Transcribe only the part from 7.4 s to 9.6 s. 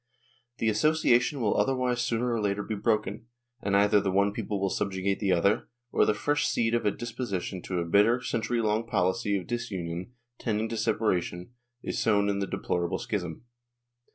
to a bitter century long policy of